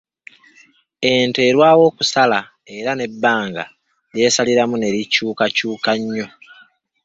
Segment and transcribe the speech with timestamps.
[1.15, 2.39] Ente erwawo okusala
[2.77, 3.63] era n’ebbanga
[4.13, 6.27] ly’esaliramu ne likyukakyuka nnyo.